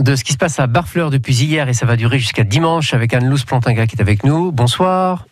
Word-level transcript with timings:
de 0.00 0.16
ce 0.16 0.24
qui 0.24 0.32
se 0.32 0.38
passe 0.38 0.58
à 0.60 0.66
Barfleur 0.66 1.10
depuis 1.10 1.34
hier 1.34 1.68
et 1.68 1.74
ça 1.74 1.86
va 1.86 1.96
durer 1.96 2.18
jusqu'à 2.18 2.44
dimanche 2.44 2.94
avec 2.94 3.14
Anne-Louse 3.14 3.44
Plantinga 3.44 3.86
qui 3.86 3.96
est 3.96 4.00
avec 4.02 4.24
nous. 4.24 4.52
Bonsoir. 4.52 5.26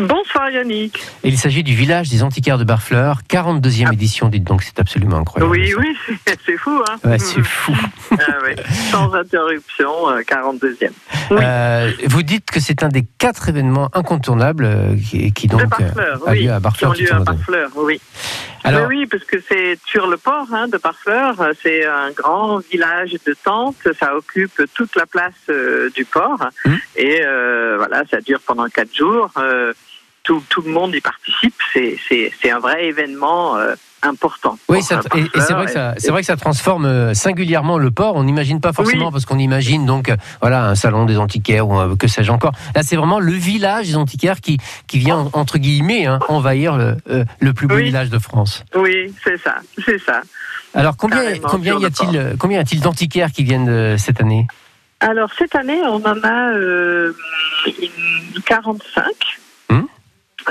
Bonsoir 0.00 0.50
Yannick. 0.50 0.98
Et 1.24 1.28
il 1.28 1.38
s'agit 1.38 1.62
du 1.62 1.74
village 1.74 2.10
des 2.10 2.22
antiquaires 2.22 2.58
de 2.58 2.64
Barfleur, 2.64 3.20
42e 3.30 3.92
édition, 3.92 4.28
dites 4.28 4.44
donc, 4.44 4.62
c'est 4.62 4.78
absolument 4.80 5.16
incroyable. 5.18 5.50
Oui, 5.50 5.70
ça. 5.70 5.76
oui, 5.78 5.96
c'est- 6.44 6.56
fou, 6.58 6.82
hein 6.90 6.96
Ouais, 7.04 7.18
c'est 7.18 7.42
fou. 7.42 7.72
Ah 8.10 8.16
Sans 8.90 9.14
interruption, 9.14 10.10
euh, 10.10 10.20
42e. 10.22 10.90
Oui. 11.30 11.36
Euh, 11.40 11.90
vous 12.06 12.22
dites 12.22 12.50
que 12.50 12.58
c'est 12.60 12.82
un 12.82 12.88
des 12.88 13.04
quatre 13.18 13.48
événements 13.48 13.88
incontournables 13.94 14.64
euh, 14.64 14.96
qui, 14.96 15.32
qui 15.32 15.46
donc 15.46 15.62
euh, 15.62 15.66
Barfleur, 15.66 16.20
a 16.26 16.30
oui. 16.32 16.42
lieu 16.44 16.52
à 16.52 16.56
Qui 16.56 16.62
Barfleur. 16.62 16.90
ont 16.90 16.94
lieu 16.94 17.10
à 17.12 17.14
mois 17.14 17.20
de- 17.20 17.24
Barfleur, 17.30 17.70
oui. 17.76 18.00
Alors, 18.64 18.88
Oui, 18.88 18.98
oui, 18.98 19.06
parce 19.06 19.24
que 19.24 19.36
c'est 19.48 19.78
sur 19.86 20.06
le 20.08 20.16
port 20.16 20.46
hein, 20.52 20.68
de 20.68 20.78
Barfleur. 20.78 21.34
C'est 21.62 21.84
un 21.86 22.10
grand 22.10 22.58
village 22.70 23.12
de 23.26 23.34
tentes. 23.34 23.76
Ça 23.98 24.16
occupe 24.16 24.62
toute 24.74 24.94
la 24.96 25.06
place 25.06 25.34
euh, 25.48 25.90
du 25.90 26.04
port. 26.04 26.38
Hmm. 26.64 26.74
Et 26.96 27.20
euh, 27.24 27.76
voilà, 27.78 28.02
ça 28.10 28.20
dure 28.20 28.40
pendant 28.40 28.66
quatre 28.68 28.94
jours. 28.94 29.30
Euh, 29.38 29.72
tout, 30.24 30.42
tout 30.50 30.62
le 30.62 30.70
monde 30.70 30.94
y 30.94 31.00
participe. 31.00 31.54
C'est- 31.72 31.98
C'est 32.08 32.32
c'est 32.42 32.50
un 32.50 32.58
vrai 32.58 32.86
événement 32.86 33.56
euh, 33.56 33.74
important. 34.02 34.58
oui, 34.68 34.82
ça- 34.82 35.00
et, 35.14 35.20
et 35.20 35.40
c'est 35.40 35.52
vrai 35.54 35.66
que 35.66 35.72
ça, 35.72 35.94
c'est 35.98 36.10
vrai 36.10 36.20
que 36.20 36.26
ça 36.26 36.36
transforme 36.36 36.84
euh, 36.86 37.14
singulièrement 37.14 37.78
le 37.78 37.90
port. 37.90 38.14
On 38.16 38.24
n'imagine 38.24 38.60
pas 38.60 38.72
forcément 38.72 39.06
Oui. 39.06 39.12
parce 39.12 39.24
qu'on 39.26 39.38
imagine 39.38 39.86
donc 39.86 40.08
euh, 40.08 40.16
voilà 40.40 40.64
un 40.66 40.74
salon 40.74 41.04
des 41.04 41.18
antiquaires 41.18 41.68
ou 41.68 41.78
euh, 41.78 41.96
que 41.96 42.06
sais-je 42.08 42.30
encore. 42.30 42.52
Là, 42.74 42.82
c'est 42.82 42.96
vraiment 42.96 43.18
le 43.20 43.32
village 43.32 43.86
des 43.88 43.96
antiquaires 43.96 44.40
qui 44.40 44.58
qui 44.86 44.98
vient 44.98 45.16
en- 45.18 45.30
entre 45.32 45.58
guillemets 45.58 46.06
hein, 46.06 46.18
envahir 46.28 46.76
le, 46.76 46.96
le 47.40 47.52
plus 47.52 47.66
beau 47.66 47.76
Oui. 47.76 47.84
village 47.84 48.10
de 48.10 48.18
France. 48.18 48.64
Oui, 48.74 49.12
c'est 49.24 49.36
ça, 49.42 49.56
c'est 49.84 49.98
ça. 50.00 50.22
Alors 50.74 50.96
combien 50.96 51.22
Carrément, 51.22 51.48
combien 51.48 51.78
y 51.78 51.84
a-t-il 51.86 52.36
combien 52.38 52.58
y 52.58 52.60
a-t-il 52.60 52.80
d'antiquaires 52.82 53.32
qui 53.32 53.42
viennent 53.42 53.68
euh, 53.68 53.96
cette 53.96 54.20
année? 54.20 54.46
Alors 55.00 55.30
cette 55.38 55.54
année, 55.54 55.80
on 55.84 56.04
en 56.04 56.22
a 56.22 56.50
euh, 56.52 57.12
une 57.66 58.42
45, 58.42 59.04
Hmm. 59.70 59.82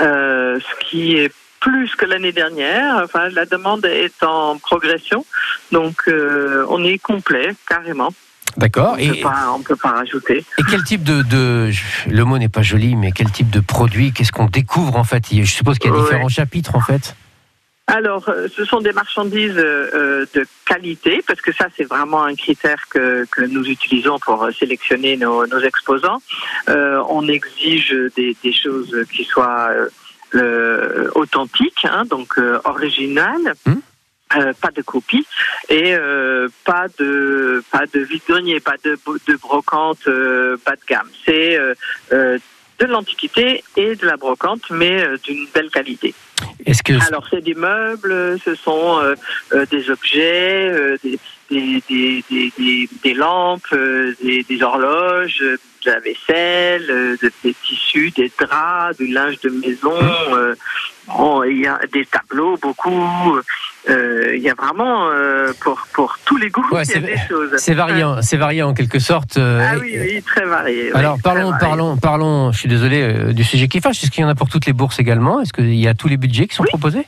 euh, 0.00 0.58
ce 0.60 0.86
qui 0.88 1.16
est 1.16 1.32
plus 1.60 1.94
que 1.96 2.04
l'année 2.04 2.32
dernière. 2.32 3.00
Enfin, 3.04 3.28
la 3.30 3.44
demande 3.46 3.84
est 3.84 4.22
en 4.22 4.58
progression, 4.58 5.24
donc 5.72 6.02
euh, 6.08 6.64
on 6.68 6.84
est 6.84 6.98
complet 6.98 7.50
carrément. 7.68 8.12
D'accord. 8.56 8.94
On 8.94 8.98
Et, 8.98 9.08
peut 9.08 9.20
pas, 9.22 9.52
on 9.54 9.62
peut 9.62 9.76
pas 9.76 9.90
rajouter. 9.90 10.38
et 10.58 10.62
quel 10.70 10.82
type 10.82 11.04
de, 11.04 11.22
de 11.22 11.70
le 12.10 12.24
mot 12.24 12.38
n'est 12.38 12.48
pas 12.48 12.62
joli, 12.62 12.96
mais 12.96 13.12
quel 13.12 13.30
type 13.30 13.50
de 13.50 13.60
produit 13.60 14.12
Qu'est-ce 14.12 14.32
qu'on 14.32 14.46
découvre 14.46 14.96
en 14.96 15.04
fait? 15.04 15.24
Je 15.30 15.44
suppose 15.44 15.78
qu'il 15.78 15.90
y 15.90 15.94
a 15.94 15.96
Ouais. 15.96 16.02
différents 16.04 16.28
chapitres 16.28 16.74
en 16.74 16.80
fait. 16.80 17.14
Alors, 17.90 18.28
euh, 18.28 18.48
ce 18.54 18.66
sont 18.66 18.80
des 18.80 18.92
marchandises 18.92 19.56
euh, 19.56 20.26
de 20.34 20.46
qualité, 20.66 21.22
parce 21.26 21.40
que 21.40 21.52
ça, 21.54 21.68
c'est 21.74 21.84
vraiment 21.84 22.22
un 22.22 22.34
critère 22.34 22.82
que, 22.90 23.24
que 23.30 23.40
nous 23.40 23.64
utilisons 23.66 24.18
pour 24.18 24.46
sélectionner 24.58 25.16
nos, 25.16 25.46
nos 25.46 25.60
exposants. 25.60 26.20
Euh, 26.68 27.02
on 27.08 27.26
exige 27.28 27.96
des, 28.14 28.36
des 28.44 28.52
choses 28.52 28.94
qui 29.10 29.24
soient 29.24 29.70
euh, 30.34 31.10
authentiques, 31.14 31.84
hein, 31.84 32.04
donc 32.04 32.38
euh, 32.38 32.60
originales. 32.64 33.54
Hmm? 33.66 33.80
euh, 34.36 34.52
pas 34.60 34.70
de 34.70 34.82
copie 34.82 35.26
et 35.70 35.94
euh, 35.94 36.48
pas 36.64 36.86
de 36.98 37.62
pas 37.70 37.86
de 37.86 38.00
pas 38.58 38.76
de, 38.84 38.98
de 39.26 39.36
brocante 39.36 40.06
euh, 40.06 40.58
bas 40.66 40.76
de 40.76 40.84
gamme. 40.86 41.08
C'est 41.24 41.58
de 42.78 42.86
l'antiquité 42.86 43.62
et 43.76 43.96
de 43.96 44.06
la 44.06 44.16
brocante, 44.16 44.70
mais 44.70 45.02
euh, 45.02 45.16
d'une 45.24 45.46
belle 45.54 45.70
qualité. 45.70 46.14
Que 46.84 46.92
Alors, 47.06 47.26
c'est 47.30 47.40
des 47.40 47.54
meubles, 47.54 48.38
ce 48.44 48.54
sont 48.54 48.98
euh, 49.00 49.14
euh, 49.52 49.66
des 49.66 49.90
objets, 49.90 50.70
euh, 50.70 50.96
des, 51.02 51.18
des, 51.50 51.82
des, 51.88 52.24
des, 52.30 52.52
des- 52.58 52.88
des 53.02 53.14
lampes, 53.14 53.62
euh, 53.72 54.14
des, 54.22 54.62
horloges, 54.62 55.38
de 55.40 55.58
la 55.90 55.98
vaisselle, 56.00 56.86
de- 57.20 57.32
des 57.42 57.54
tissus, 57.64 58.10
des 58.12 58.30
draps, 58.38 58.96
du 58.98 59.06
linge 59.08 59.40
de 59.40 59.50
maison. 59.50 59.94
bon, 61.08 61.42
il 61.44 61.58
y 61.60 61.66
a 61.66 61.80
des 61.92 62.06
tableaux, 62.06 62.56
beaucoup. 62.58 63.38
Euh, 63.88 64.36
il 64.36 64.42
y 64.42 64.50
a 64.50 64.54
vraiment, 64.54 65.08
euh, 65.10 65.52
pour, 65.60 65.86
pour 65.92 66.18
tous 66.24 66.36
les 66.36 66.50
goûts, 66.50 66.64
Ouais, 66.70 66.82
il 66.84 66.88
y 66.88 66.92
a 66.92 66.94
c'est- 66.94 67.00
des 67.00 67.16
choses. 67.28 67.50
c'est 67.56 67.74
variant, 67.74 68.20
c'est 68.22 68.36
variant 68.36 68.68
en 68.68 68.74
quelque 68.74 68.98
sorte. 68.98 69.36
euh, 69.38 69.60
Ah 69.62 69.76
oui, 69.80 69.96
oui, 69.98 70.22
très 70.22 70.44
varié. 70.44 70.90
oui, 70.92 70.98
Alors 70.98 71.18
parlons, 71.22 71.50
varié. 71.50 71.66
parlons, 71.66 71.96
parlons. 71.96 72.52
Je 72.52 72.58
suis 72.58 72.68
désolé 72.68 73.02
euh, 73.02 73.32
du 73.32 73.44
sujet 73.44 73.68
qui 73.68 73.80
fâche. 73.80 74.02
Est-ce 74.02 74.10
qu'il 74.10 74.22
y 74.22 74.24
en 74.24 74.28
a 74.28 74.34
pour 74.34 74.48
toutes 74.48 74.66
les 74.66 74.72
bourses 74.72 74.98
également? 75.00 75.40
Est-ce 75.40 75.52
qu'il 75.52 75.74
y 75.74 75.88
a 75.88 75.94
tous 75.94 76.08
les 76.08 76.16
budgets 76.16 76.46
qui 76.46 76.54
sont 76.54 76.62
Oui. 76.64 76.68
proposés? 76.70 77.06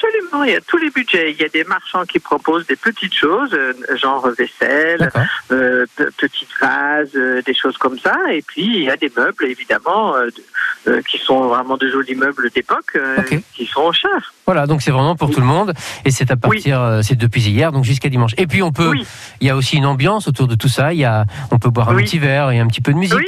Absolument, 0.00 0.44
il 0.44 0.52
y 0.52 0.54
a 0.56 0.60
tous 0.60 0.76
les 0.78 0.90
budgets. 0.90 1.32
Il 1.32 1.40
y 1.40 1.44
a 1.44 1.48
des 1.48 1.64
marchands 1.64 2.04
qui 2.04 2.20
proposent 2.20 2.66
des 2.66 2.76
petites 2.76 3.14
choses, 3.14 3.52
euh, 3.52 3.72
genre 3.96 4.28
vaisselle, 4.38 5.10
euh, 5.50 5.86
pe- 5.96 6.10
petites 6.16 6.48
vases, 6.60 7.10
euh, 7.16 7.42
des 7.42 7.54
choses 7.54 7.76
comme 7.78 7.98
ça. 7.98 8.14
Et 8.32 8.42
puis 8.42 8.64
il 8.64 8.84
y 8.84 8.90
a 8.90 8.96
des 8.96 9.10
meubles, 9.16 9.44
évidemment, 9.46 10.14
euh, 10.16 11.00
qui 11.08 11.18
sont 11.18 11.48
vraiment 11.48 11.76
de 11.76 11.88
jolis 11.88 12.14
meubles 12.14 12.48
d'époque, 12.54 12.96
qui 13.54 13.66
sont 13.66 13.90
chers. 13.92 14.32
Voilà, 14.46 14.66
donc 14.66 14.82
c'est 14.82 14.90
vraiment 14.92 15.16
pour 15.16 15.30
tout 15.30 15.40
le 15.40 15.46
monde 15.46 15.74
et 16.04 16.10
c'est 16.10 16.30
à 16.30 16.36
partir, 16.36 17.00
c'est 17.02 17.16
depuis 17.16 17.42
hier, 17.42 17.72
donc 17.72 17.84
jusqu'à 17.84 18.08
dimanche. 18.08 18.32
Et 18.38 18.46
puis 18.46 18.62
on 18.62 18.72
peut, 18.72 18.90
Oui, 18.90 19.06
il 19.40 19.46
y 19.46 19.50
a 19.50 19.56
aussi 19.56 19.76
une 19.76 19.84
ambiance 19.86 20.28
autour 20.28 20.46
de 20.48 20.54
tout 20.54 20.68
ça. 20.68 20.92
Il 20.94 20.98
y 21.00 21.04
a, 21.04 21.24
on 21.50 21.58
peut 21.58 21.70
boire 21.70 21.88
un 21.90 21.94
petit 22.04 22.18
verre 22.18 22.50
et 22.50 22.58
un 22.60 22.66
petit 22.68 22.80
peu 22.80 22.92
de 22.92 22.98
musique. 22.98 23.18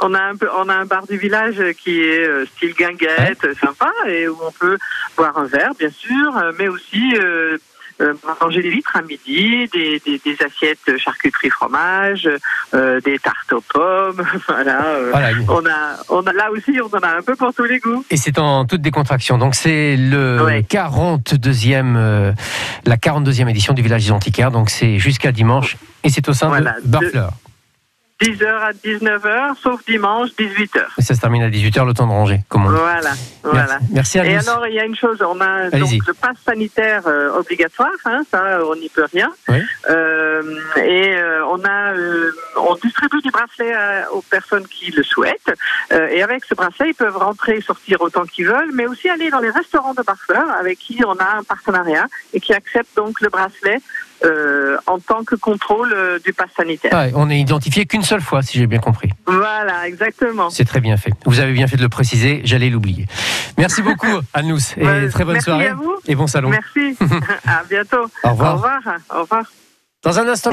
On 0.00 0.14
a 0.14 0.20
un 0.22 0.36
peu, 0.36 0.48
on 0.56 0.68
a 0.68 0.74
un 0.74 0.84
bar 0.84 1.06
du 1.08 1.16
village 1.16 1.60
qui 1.82 2.00
est 2.00 2.24
euh, 2.24 2.46
style 2.56 2.72
guinguette, 2.74 3.44
sympa, 3.60 3.90
et 4.06 4.28
où 4.28 4.36
on 4.46 4.52
peut 4.52 4.78
boire 5.16 5.36
un 5.36 5.46
verre, 5.46 5.72
bien 5.76 5.90
sûr, 5.90 6.36
euh, 6.36 6.52
mais 6.56 6.68
aussi 6.68 7.14
euh, 7.16 7.58
euh, 8.00 8.14
manger 8.40 8.62
des 8.62 8.70
vitres 8.70 8.94
à 8.96 9.02
midi, 9.02 9.66
des, 9.72 10.00
des, 10.06 10.18
des 10.24 10.36
assiettes 10.44 10.96
charcuterie 10.98 11.50
fromage, 11.50 12.28
des 12.72 13.18
tartes 13.18 13.52
aux 13.52 13.60
pommes, 13.60 14.22
voilà. 14.48 14.84
Voilà. 15.10 15.30
On 15.48 15.66
a, 15.66 15.96
on 16.10 16.22
a 16.28 16.32
là 16.32 16.52
aussi, 16.52 16.78
on 16.80 16.96
en 16.96 17.00
a 17.00 17.16
un 17.16 17.22
peu 17.22 17.34
pour 17.34 17.52
tous 17.52 17.64
les 17.64 17.80
goûts. 17.80 18.04
Et 18.10 18.16
c'est 18.16 18.38
en 18.38 18.66
toute 18.66 18.82
décontraction. 18.82 19.36
Donc 19.36 19.56
c'est 19.56 19.96
le 19.96 20.44
Ouais. 20.44 20.62
42e, 20.62 21.96
euh, 21.96 22.32
la 22.84 22.96
42e 22.98 23.48
édition 23.50 23.74
du 23.74 23.82
village 23.82 24.04
des 24.04 24.12
antiquaires. 24.12 24.52
Donc 24.52 24.70
c'est 24.70 25.00
jusqu'à 25.00 25.32
dimanche 25.32 25.76
et 26.04 26.10
c'est 26.10 26.28
au 26.28 26.32
sein 26.34 26.46
Voilà. 26.46 26.76
de 26.80 26.86
Barfleur. 26.88 27.32
10h 28.20 28.46
à 28.46 28.72
19h, 28.72 29.54
sauf 29.62 29.84
dimanche, 29.86 30.30
18h. 30.38 30.82
Et 30.98 31.02
ça 31.02 31.14
se 31.14 31.20
termine 31.20 31.42
à 31.42 31.50
18h, 31.50 31.86
le 31.86 31.94
temps 31.94 32.06
de 32.06 32.12
ranger. 32.12 32.40
Comme 32.48 32.66
on. 32.66 32.70
Voilà, 32.70 33.12
voilà. 33.44 33.78
Merci, 33.92 33.92
Merci 33.92 34.18
Et 34.18 34.20
Alice. 34.34 34.48
alors, 34.48 34.66
il 34.66 34.74
y 34.74 34.80
a 34.80 34.84
une 34.84 34.96
chose, 34.96 35.22
on 35.22 35.40
a 35.40 35.70
donc 35.70 35.90
le 36.06 36.14
pass 36.14 36.36
sanitaire 36.44 37.02
euh, 37.06 37.30
obligatoire, 37.38 37.92
hein, 38.06 38.22
ça, 38.30 38.58
on 38.64 38.74
n'y 38.74 38.88
peut 38.88 39.06
rien. 39.12 39.30
Oui. 39.48 39.58
Euh, 39.88 40.42
et 40.78 41.14
euh, 41.16 41.44
on 41.46 41.64
a, 41.64 41.92
euh, 41.94 42.32
on 42.56 42.74
distribue 42.82 43.20
du 43.22 43.30
bracelet 43.30 43.72
à- 43.72 44.12
aux 44.12 44.22
personnes 44.22 44.66
qui 44.66 44.90
le 44.90 45.04
souhaitent. 45.04 45.52
Euh, 45.92 46.08
et 46.08 46.20
avec 46.22 46.44
ce 46.44 46.54
bracelet, 46.56 46.88
ils 46.90 46.94
peuvent 46.94 47.16
rentrer 47.16 47.58
et 47.58 47.60
sortir 47.60 48.00
autant 48.00 48.24
qu'ils 48.24 48.46
veulent, 48.46 48.72
mais 48.74 48.86
aussi 48.86 49.08
aller 49.08 49.30
dans 49.30 49.38
les 49.40 49.50
restaurants 49.50 49.94
de 49.94 50.02
Barfleur 50.02 50.50
avec 50.60 50.78
qui 50.80 51.00
on 51.06 51.12
a 51.14 51.36
un 51.38 51.44
partenariat 51.44 52.06
et 52.32 52.40
qui 52.40 52.52
acceptent 52.52 52.96
donc 52.96 53.20
le 53.20 53.28
bracelet 53.28 53.78
euh, 54.24 54.76
en 54.86 54.98
tant 54.98 55.24
que 55.24 55.34
contrôle 55.34 55.92
euh, 55.94 56.18
du 56.24 56.32
pass 56.32 56.48
sanitaire. 56.56 56.90
Ah, 56.94 57.06
on 57.14 57.26
n'est 57.26 57.40
identifié 57.40 57.86
qu'une 57.86 58.02
seule 58.02 58.20
fois, 58.20 58.42
si 58.42 58.58
j'ai 58.58 58.66
bien 58.66 58.78
compris. 58.80 59.10
Voilà, 59.26 59.86
exactement. 59.86 60.50
C'est 60.50 60.64
très 60.64 60.80
bien 60.80 60.96
fait. 60.96 61.12
Vous 61.24 61.40
avez 61.40 61.52
bien 61.52 61.66
fait 61.66 61.76
de 61.76 61.82
le 61.82 61.88
préciser, 61.88 62.40
j'allais 62.44 62.70
l'oublier. 62.70 63.06
Merci 63.56 63.82
beaucoup, 63.82 64.06
Anne-Lous, 64.34 64.58
et 64.76 64.84
Ouais, 64.84 65.08
très 65.08 65.24
bonne 65.24 65.34
merci 65.34 65.44
soirée. 65.44 65.68
à 65.68 65.74
vous. 65.74 65.94
Et 66.06 66.14
bon 66.14 66.26
salon. 66.26 66.50
Merci. 66.50 66.96
à 67.46 67.62
bientôt. 67.68 68.06
Au 68.24 68.30
revoir. 68.30 68.54
Au 68.54 68.56
revoir. 68.56 68.82
Au 69.14 69.20
revoir. 69.22 69.44
Dans 70.04 70.18
un 70.20 70.28
instant. 70.28 70.46